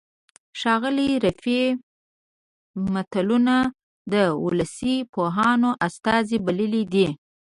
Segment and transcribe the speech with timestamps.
[0.59, 1.65] ښاغلي رفیع
[2.93, 3.55] متلونه
[4.13, 7.07] د ولسي پوهانو استازي بللي دي